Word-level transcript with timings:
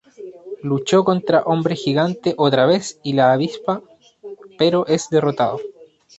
Luchó 0.63 1.03
contra 1.03 1.41
Hombre 1.43 1.75
Gigante 1.75 2.33
otra 2.35 2.65
vez 2.65 2.99
y 3.03 3.13
la 3.13 3.33
Avispa 3.33 3.83
pero 4.57 4.87
es 4.87 5.11
derrotado. 5.11 5.59